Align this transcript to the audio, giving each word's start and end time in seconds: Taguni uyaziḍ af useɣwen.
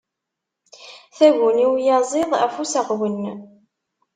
Taguni 1.15 1.65
uyaziḍ 1.75 2.31
af 2.45 2.55
useɣwen. 2.61 3.21